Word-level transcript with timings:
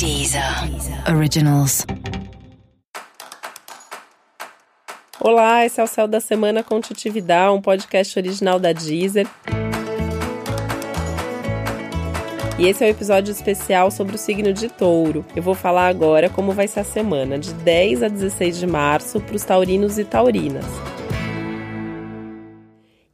Deezer 0.00 0.42
Originals. 1.14 1.84
Olá, 5.20 5.66
esse 5.66 5.78
é 5.78 5.84
o 5.84 5.86
Céu 5.86 6.08
da 6.08 6.20
Semana 6.20 6.62
com 6.62 6.80
Titividade, 6.80 7.52
um 7.52 7.60
podcast 7.60 8.18
original 8.18 8.58
da 8.58 8.72
Deezer. 8.72 9.28
E 12.58 12.66
esse 12.66 12.82
é 12.82 12.86
o 12.86 12.88
um 12.88 12.92
episódio 12.92 13.30
especial 13.30 13.90
sobre 13.90 14.14
o 14.14 14.18
signo 14.18 14.54
de 14.54 14.70
touro. 14.70 15.22
Eu 15.36 15.42
vou 15.42 15.54
falar 15.54 15.88
agora 15.88 16.30
como 16.30 16.52
vai 16.52 16.66
ser 16.66 16.80
a 16.80 16.84
semana, 16.84 17.38
de 17.38 17.52
10 17.52 18.02
a 18.02 18.08
16 18.08 18.56
de 18.58 18.66
março, 18.66 19.20
para 19.20 19.36
os 19.36 19.44
taurinos 19.44 19.98
e 19.98 20.04
taurinas. 20.06 20.64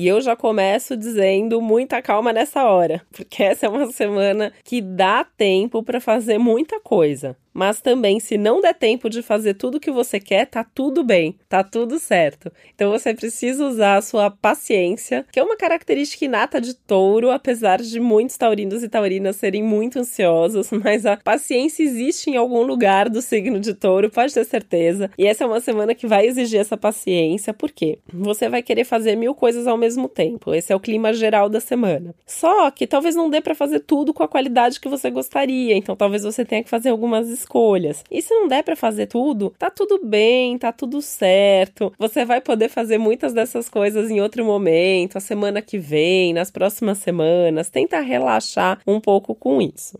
E 0.00 0.08
eu 0.08 0.18
já 0.22 0.34
começo 0.34 0.96
dizendo 0.96 1.60
muita 1.60 2.00
calma 2.00 2.32
nessa 2.32 2.64
hora, 2.64 3.02
porque 3.12 3.42
essa 3.42 3.66
é 3.66 3.68
uma 3.68 3.92
semana 3.92 4.50
que 4.64 4.80
dá 4.80 5.22
tempo 5.22 5.82
para 5.82 6.00
fazer 6.00 6.38
muita 6.38 6.80
coisa. 6.80 7.36
Mas 7.52 7.80
também, 7.80 8.20
se 8.20 8.38
não 8.38 8.60
der 8.60 8.74
tempo 8.74 9.10
de 9.10 9.22
fazer 9.22 9.54
tudo 9.54 9.76
o 9.76 9.80
que 9.80 9.90
você 9.90 10.20
quer, 10.20 10.46
tá 10.46 10.64
tudo 10.64 11.02
bem, 11.02 11.36
tá 11.48 11.62
tudo 11.62 11.98
certo. 11.98 12.50
Então 12.74 12.90
você 12.90 13.12
precisa 13.14 13.66
usar 13.66 13.96
a 13.96 14.02
sua 14.02 14.30
paciência, 14.30 15.26
que 15.32 15.38
é 15.38 15.42
uma 15.42 15.56
característica 15.56 16.24
inata 16.24 16.60
de 16.60 16.74
touro, 16.74 17.30
apesar 17.30 17.80
de 17.80 17.98
muitos 18.00 18.36
taurinos 18.36 18.82
e 18.82 18.88
taurinas 18.88 19.36
serem 19.36 19.62
muito 19.62 19.98
ansiosos, 19.98 20.70
mas 20.84 21.04
a 21.04 21.16
paciência 21.16 21.82
existe 21.82 22.30
em 22.30 22.36
algum 22.36 22.62
lugar 22.62 23.08
do 23.08 23.20
signo 23.20 23.58
de 23.58 23.74
touro, 23.74 24.10
pode 24.10 24.32
ter 24.32 24.44
certeza. 24.44 25.10
E 25.18 25.26
essa 25.26 25.44
é 25.44 25.46
uma 25.46 25.60
semana 25.60 25.94
que 25.94 26.06
vai 26.06 26.26
exigir 26.26 26.60
essa 26.60 26.76
paciência, 26.76 27.52
porque 27.52 27.98
você 28.12 28.48
vai 28.48 28.62
querer 28.62 28.84
fazer 28.84 29.16
mil 29.16 29.34
coisas 29.34 29.66
ao 29.66 29.76
mesmo 29.76 30.08
tempo. 30.08 30.54
Esse 30.54 30.72
é 30.72 30.76
o 30.76 30.80
clima 30.80 31.12
geral 31.12 31.48
da 31.48 31.60
semana. 31.60 32.14
Só 32.26 32.70
que 32.70 32.86
talvez 32.86 33.14
não 33.14 33.28
dê 33.28 33.40
para 33.40 33.54
fazer 33.54 33.80
tudo 33.80 34.14
com 34.14 34.22
a 34.22 34.28
qualidade 34.28 34.80
que 34.80 34.88
você 34.88 35.10
gostaria, 35.10 35.76
então 35.76 35.96
talvez 35.96 36.22
você 36.22 36.44
tenha 36.44 36.62
que 36.62 36.70
fazer 36.70 36.90
algumas 36.90 37.28
escolhas. 37.28 37.49
E 38.10 38.22
se 38.22 38.32
não 38.34 38.48
der 38.48 38.62
para 38.62 38.76
fazer 38.76 39.06
tudo, 39.06 39.52
tá 39.58 39.70
tudo 39.70 40.00
bem, 40.04 40.56
tá 40.58 40.72
tudo 40.72 41.02
certo. 41.02 41.92
Você 41.98 42.24
vai 42.24 42.40
poder 42.40 42.68
fazer 42.68 42.98
muitas 42.98 43.32
dessas 43.32 43.68
coisas 43.68 44.10
em 44.10 44.20
outro 44.20 44.44
momento, 44.44 45.16
a 45.16 45.20
semana 45.20 45.60
que 45.60 45.78
vem, 45.78 46.32
nas 46.32 46.50
próximas 46.50 46.98
semanas. 46.98 47.70
Tenta 47.70 48.00
relaxar 48.00 48.80
um 48.86 49.00
pouco 49.00 49.34
com 49.34 49.60
isso. 49.60 49.98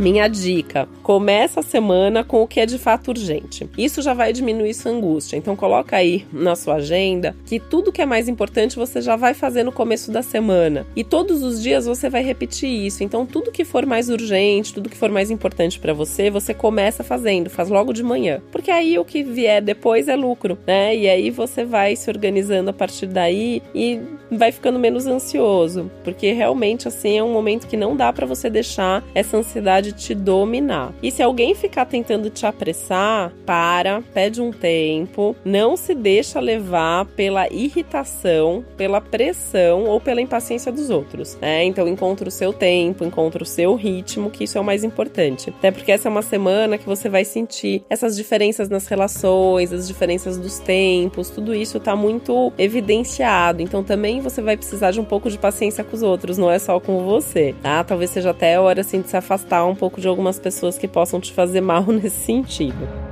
Minha 0.00 0.28
dica: 0.28 0.88
começa 1.02 1.60
a 1.60 1.62
semana 1.62 2.24
com 2.24 2.42
o 2.42 2.46
que 2.46 2.58
é 2.58 2.64
de 2.64 2.78
fato 2.78 3.08
urgente. 3.08 3.68
Isso 3.76 4.00
já 4.00 4.14
vai 4.14 4.32
diminuir 4.32 4.72
sua 4.72 4.92
angústia. 4.92 5.36
Então 5.36 5.54
coloca 5.54 5.94
aí 5.94 6.24
na 6.32 6.56
sua 6.56 6.76
agenda 6.76 7.36
que 7.44 7.60
tudo 7.60 7.92
que 7.92 8.00
é 8.00 8.06
mais 8.06 8.26
importante 8.26 8.76
você 8.76 9.02
já 9.02 9.14
vai 9.14 9.34
fazer 9.34 9.62
no 9.62 9.70
começo 9.70 10.10
da 10.10 10.22
semana. 10.22 10.86
E 10.96 11.04
todos 11.04 11.42
os 11.42 11.62
dias 11.62 11.84
você 11.84 12.08
vai 12.08 12.22
repetir 12.22 12.70
isso. 12.86 13.04
Então 13.04 13.26
tudo 13.26 13.52
que 13.52 13.62
for 13.62 13.84
mais 13.84 14.08
urgente, 14.08 14.72
tudo 14.72 14.88
que 14.88 14.96
for 14.96 15.10
mais 15.10 15.30
importante 15.30 15.78
para 15.78 15.92
você, 15.92 16.30
você 16.30 16.54
começa 16.54 17.04
fazendo, 17.04 17.50
faz 17.50 17.68
logo 17.68 17.92
de 17.92 18.02
manhã. 18.02 18.40
Porque 18.50 18.70
aí 18.70 18.98
o 18.98 19.04
que 19.04 19.22
vier 19.22 19.60
depois 19.60 20.08
é 20.08 20.16
lucro, 20.16 20.56
né? 20.66 20.96
E 20.96 21.10
aí 21.10 21.30
você 21.30 21.62
vai 21.62 21.94
se 21.94 22.08
organizando 22.08 22.70
a 22.70 22.72
partir 22.72 23.06
daí 23.06 23.62
e 23.74 24.00
vai 24.30 24.52
ficando 24.52 24.78
menos 24.78 25.06
ansioso, 25.06 25.90
porque 26.04 26.32
realmente 26.32 26.86
assim 26.86 27.18
é 27.18 27.22
um 27.22 27.32
momento 27.32 27.66
que 27.66 27.76
não 27.76 27.96
dá 27.96 28.12
para 28.12 28.26
você 28.26 28.48
deixar 28.48 29.04
essa 29.14 29.36
ansiedade 29.36 29.89
pode 29.90 29.92
te 29.92 30.14
dominar. 30.14 30.92
E 31.02 31.10
se 31.10 31.22
alguém 31.22 31.54
ficar 31.54 31.86
tentando 31.86 32.30
te 32.30 32.46
apressar, 32.46 33.32
para, 33.44 34.02
pede 34.14 34.40
um 34.40 34.52
tempo, 34.52 35.34
não 35.44 35.76
se 35.76 35.94
deixa 35.94 36.40
levar 36.40 37.04
pela 37.04 37.48
irritação, 37.52 38.64
pela 38.76 39.00
pressão 39.00 39.84
ou 39.84 40.00
pela 40.00 40.20
impaciência 40.20 40.70
dos 40.70 40.90
outros. 40.90 41.36
Né? 41.40 41.64
Então 41.64 41.88
encontra 41.88 42.28
o 42.28 42.30
seu 42.30 42.52
tempo, 42.52 43.04
encontra 43.04 43.42
o 43.42 43.46
seu 43.46 43.74
ritmo, 43.74 44.30
que 44.30 44.44
isso 44.44 44.56
é 44.56 44.60
o 44.60 44.64
mais 44.64 44.84
importante. 44.84 45.50
Até 45.50 45.70
porque 45.70 45.92
essa 45.92 46.08
é 46.08 46.10
uma 46.10 46.22
semana 46.22 46.78
que 46.78 46.86
você 46.86 47.08
vai 47.08 47.24
sentir 47.24 47.82
essas 47.88 48.16
diferenças 48.16 48.68
nas 48.68 48.86
relações, 48.86 49.72
as 49.72 49.88
diferenças 49.88 50.38
dos 50.38 50.58
tempos, 50.58 51.30
tudo 51.30 51.54
isso 51.54 51.78
está 51.78 51.96
muito 51.96 52.52
evidenciado. 52.56 53.62
Então 53.62 53.82
também 53.82 54.20
você 54.20 54.40
vai 54.40 54.56
precisar 54.56 54.90
de 54.90 55.00
um 55.00 55.04
pouco 55.04 55.30
de 55.30 55.38
paciência 55.38 55.82
com 55.82 55.96
os 55.96 56.02
outros, 56.02 56.38
não 56.38 56.50
é 56.50 56.58
só 56.58 56.78
com 56.78 57.04
você, 57.04 57.54
tá? 57.62 57.82
Talvez 57.82 58.10
seja 58.10 58.30
até 58.30 58.58
hora 58.60 58.80
assim 58.80 59.00
de 59.00 59.08
se 59.08 59.16
afastar 59.16 59.64
um 59.66 59.74
pouco 59.80 59.98
de 59.98 60.06
algumas 60.06 60.38
pessoas 60.38 60.76
que 60.76 60.86
possam 60.86 61.18
te 61.18 61.32
fazer 61.32 61.62
mal 61.62 61.86
nesse 61.88 62.26
sentido. 62.26 63.09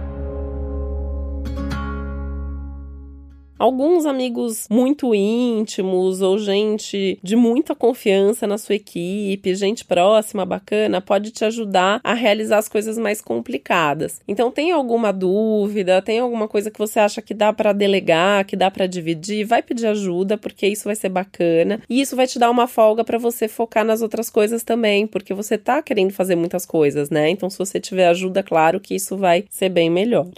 Alguns 3.58 4.06
amigos 4.06 4.68
muito 4.70 5.12
íntimos 5.12 6.22
ou 6.22 6.38
gente 6.38 7.18
de 7.20 7.34
muita 7.34 7.74
confiança 7.74 8.46
na 8.46 8.56
sua 8.56 8.76
equipe, 8.76 9.52
gente 9.56 9.84
próxima, 9.84 10.44
bacana, 10.44 11.00
pode 11.00 11.32
te 11.32 11.44
ajudar 11.44 12.00
a 12.04 12.14
realizar 12.14 12.58
as 12.58 12.68
coisas 12.68 12.96
mais 12.96 13.20
complicadas. 13.20 14.20
Então, 14.28 14.52
tem 14.52 14.70
alguma 14.70 15.12
dúvida, 15.12 16.00
tem 16.00 16.20
alguma 16.20 16.46
coisa 16.46 16.70
que 16.70 16.78
você 16.78 17.00
acha 17.00 17.20
que 17.20 17.34
dá 17.34 17.52
para 17.52 17.72
delegar, 17.72 18.44
que 18.44 18.54
dá 18.54 18.70
para 18.70 18.86
dividir, 18.86 19.44
vai 19.44 19.60
pedir 19.60 19.88
ajuda, 19.88 20.38
porque 20.38 20.68
isso 20.68 20.84
vai 20.84 20.94
ser 20.94 21.08
bacana 21.08 21.80
e 21.90 22.00
isso 22.00 22.14
vai 22.14 22.28
te 22.28 22.38
dar 22.38 22.50
uma 22.50 22.68
folga 22.68 23.02
para 23.02 23.18
você 23.18 23.48
focar 23.48 23.84
nas 23.84 24.02
outras 24.02 24.30
coisas 24.30 24.62
também, 24.62 25.04
porque 25.04 25.34
você 25.34 25.58
tá 25.58 25.82
querendo 25.82 26.12
fazer 26.12 26.36
muitas 26.36 26.64
coisas, 26.64 27.10
né? 27.10 27.28
Então, 27.28 27.50
se 27.50 27.58
você 27.58 27.80
tiver 27.80 28.06
ajuda, 28.06 28.40
claro 28.40 28.78
que 28.78 28.94
isso 28.94 29.16
vai 29.16 29.44
ser 29.50 29.68
bem 29.68 29.90
melhor. 29.90 30.28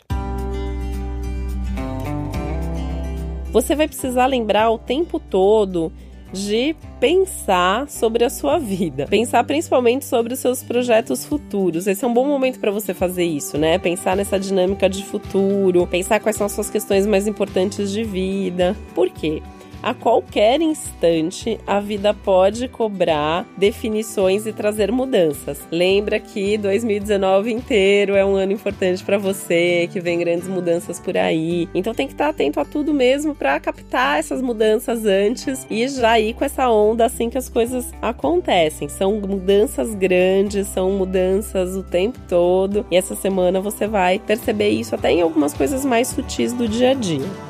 Você 3.52 3.74
vai 3.74 3.88
precisar 3.88 4.26
lembrar 4.26 4.70
o 4.70 4.78
tempo 4.78 5.18
todo 5.18 5.92
de 6.32 6.76
pensar 7.00 7.88
sobre 7.88 8.24
a 8.24 8.30
sua 8.30 8.58
vida, 8.58 9.06
pensar 9.06 9.42
principalmente 9.42 10.04
sobre 10.04 10.34
os 10.34 10.38
seus 10.38 10.62
projetos 10.62 11.24
futuros. 11.24 11.88
Esse 11.88 12.04
é 12.04 12.08
um 12.08 12.14
bom 12.14 12.24
momento 12.24 12.60
para 12.60 12.70
você 12.70 12.94
fazer 12.94 13.24
isso, 13.24 13.58
né? 13.58 13.78
Pensar 13.78 14.16
nessa 14.16 14.38
dinâmica 14.38 14.88
de 14.88 15.04
futuro, 15.04 15.86
pensar 15.88 16.20
quais 16.20 16.36
são 16.36 16.46
as 16.46 16.52
suas 16.52 16.70
questões 16.70 17.06
mais 17.06 17.26
importantes 17.26 17.90
de 17.90 18.04
vida. 18.04 18.76
Por 18.94 19.10
quê? 19.10 19.42
A 19.82 19.94
qualquer 19.94 20.60
instante, 20.60 21.58
a 21.66 21.80
vida 21.80 22.12
pode 22.12 22.68
cobrar 22.68 23.46
definições 23.56 24.46
e 24.46 24.52
trazer 24.52 24.92
mudanças. 24.92 25.66
Lembra 25.70 26.20
que 26.20 26.58
2019 26.58 27.50
inteiro 27.50 28.14
é 28.14 28.24
um 28.24 28.36
ano 28.36 28.52
importante 28.52 29.02
para 29.02 29.16
você, 29.16 29.88
que 29.90 29.98
vem 29.98 30.18
grandes 30.18 30.46
mudanças 30.46 31.00
por 31.00 31.16
aí. 31.16 31.66
Então 31.74 31.94
tem 31.94 32.06
que 32.06 32.12
estar 32.12 32.28
atento 32.28 32.60
a 32.60 32.64
tudo 32.64 32.92
mesmo 32.92 33.34
para 33.34 33.58
captar 33.58 34.18
essas 34.18 34.42
mudanças 34.42 35.06
antes 35.06 35.66
e 35.70 35.88
já 35.88 36.20
ir 36.20 36.34
com 36.34 36.44
essa 36.44 36.70
onda 36.70 37.06
assim 37.06 37.30
que 37.30 37.38
as 37.38 37.48
coisas 37.48 37.90
acontecem. 38.02 38.88
São 38.88 39.18
mudanças 39.18 39.94
grandes, 39.94 40.66
são 40.66 40.90
mudanças 40.90 41.74
o 41.74 41.82
tempo 41.82 42.18
todo. 42.28 42.84
E 42.90 42.96
essa 42.96 43.16
semana 43.16 43.60
você 43.60 43.86
vai 43.86 44.18
perceber 44.18 44.68
isso 44.68 44.94
até 44.94 45.10
em 45.10 45.22
algumas 45.22 45.54
coisas 45.54 45.86
mais 45.86 46.08
sutis 46.08 46.52
do 46.52 46.68
dia 46.68 46.90
a 46.90 46.94
dia. 46.94 47.49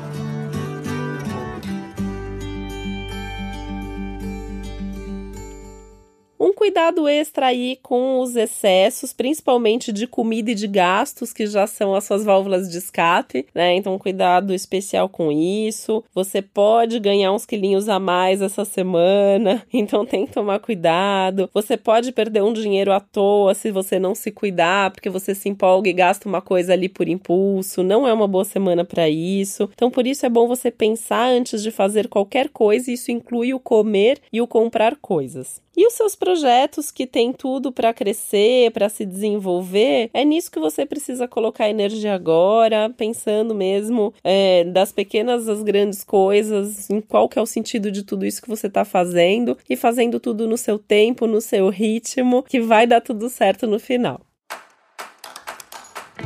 Cuidado 6.61 7.07
extra 7.07 7.47
aí 7.47 7.79
com 7.81 8.19
os 8.19 8.35
excessos, 8.35 9.11
principalmente 9.11 9.91
de 9.91 10.05
comida 10.05 10.51
e 10.51 10.55
de 10.55 10.67
gastos, 10.67 11.33
que 11.33 11.47
já 11.47 11.65
são 11.65 11.95
as 11.95 12.03
suas 12.03 12.23
válvulas 12.23 12.69
de 12.69 12.77
escape, 12.77 13.47
né? 13.51 13.73
Então, 13.73 13.97
cuidado 13.97 14.53
especial 14.53 15.09
com 15.09 15.31
isso. 15.31 16.03
Você 16.13 16.39
pode 16.39 16.99
ganhar 16.99 17.33
uns 17.33 17.47
quilinhos 17.47 17.89
a 17.89 17.99
mais 17.99 18.43
essa 18.43 18.63
semana, 18.63 19.65
então 19.73 20.05
tem 20.05 20.27
que 20.27 20.33
tomar 20.33 20.59
cuidado. 20.59 21.49
Você 21.51 21.75
pode 21.75 22.11
perder 22.11 22.43
um 22.43 22.53
dinheiro 22.53 22.93
à 22.93 22.99
toa 22.99 23.55
se 23.55 23.71
você 23.71 23.97
não 23.97 24.13
se 24.13 24.29
cuidar, 24.29 24.91
porque 24.91 25.09
você 25.09 25.33
se 25.33 25.49
empolga 25.49 25.89
e 25.89 25.93
gasta 25.93 26.29
uma 26.29 26.43
coisa 26.43 26.73
ali 26.73 26.87
por 26.87 27.09
impulso. 27.09 27.81
Não 27.81 28.07
é 28.07 28.13
uma 28.13 28.27
boa 28.27 28.45
semana 28.45 28.85
para 28.85 29.09
isso. 29.09 29.67
Então, 29.73 29.89
por 29.89 30.05
isso 30.05 30.27
é 30.27 30.29
bom 30.29 30.47
você 30.47 30.69
pensar 30.69 31.27
antes 31.27 31.63
de 31.63 31.71
fazer 31.71 32.07
qualquer 32.07 32.49
coisa, 32.49 32.91
isso 32.91 33.11
inclui 33.11 33.51
o 33.51 33.59
comer 33.59 34.19
e 34.31 34.39
o 34.39 34.45
comprar 34.45 34.95
coisas. 34.97 35.59
E 35.75 35.87
os 35.87 35.93
seus 35.93 36.15
projetos 36.15 36.91
que 36.91 37.07
têm 37.07 37.31
tudo 37.31 37.71
para 37.71 37.93
crescer, 37.93 38.71
para 38.71 38.89
se 38.89 39.05
desenvolver, 39.05 40.09
é 40.13 40.25
nisso 40.25 40.51
que 40.51 40.59
você 40.59 40.85
precisa 40.85 41.27
colocar 41.27 41.69
energia 41.69 42.13
agora, 42.13 42.93
pensando 42.95 43.55
mesmo 43.55 44.13
é, 44.23 44.65
das 44.65 44.91
pequenas 44.91 45.47
às 45.47 45.63
grandes 45.63 46.03
coisas, 46.03 46.89
em 46.89 46.99
qual 46.99 47.29
que 47.29 47.39
é 47.39 47.41
o 47.41 47.45
sentido 47.45 47.89
de 47.89 48.03
tudo 48.03 48.25
isso 48.25 48.41
que 48.41 48.49
você 48.49 48.67
está 48.67 48.83
fazendo 48.83 49.57
e 49.69 49.75
fazendo 49.75 50.19
tudo 50.19 50.47
no 50.47 50.57
seu 50.57 50.77
tempo, 50.77 51.25
no 51.25 51.39
seu 51.39 51.69
ritmo, 51.69 52.43
que 52.43 52.59
vai 52.59 52.85
dar 52.85 53.01
tudo 53.01 53.29
certo 53.29 53.65
no 53.65 53.79
final. 53.79 54.19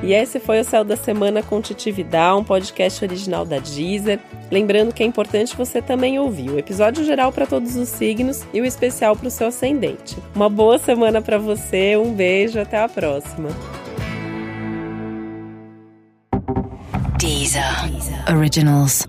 E 0.06 0.14
esse 0.14 0.40
foi 0.40 0.60
o 0.60 0.64
Céu 0.64 0.84
da 0.84 0.96
Semana 0.96 1.42
com 1.42 1.60
Titividade, 1.60 2.40
um 2.40 2.44
podcast 2.44 3.04
original 3.04 3.44
da 3.44 3.58
Deezer. 3.58 4.20
Lembrando 4.52 4.94
que 4.94 5.02
é 5.02 5.06
importante 5.06 5.58
você 5.58 5.82
também 5.82 6.20
ouvir 6.20 6.52
o 6.52 6.60
episódio 6.60 7.04
geral 7.04 7.32
para 7.32 7.48
todos 7.48 7.76
os 7.76 7.90
signos 7.90 8.46
e 8.54 8.62
o 8.62 8.66
especial 8.66 9.16
para 9.16 9.28
o 9.28 9.32
seu 9.32 9.48
ascendente. 9.48 10.16
Uma 10.36 10.48
boa 10.48 10.78
semana 10.78 11.24
para 11.24 11.40
você, 11.40 11.98
um 11.98 12.14
beijo, 12.14 12.60
até 12.60 12.80
a 12.80 12.88
próxima. 12.88 13.50
Deezer, 17.18 17.90
Deezer. 17.90 18.38
Originals. 18.38 19.08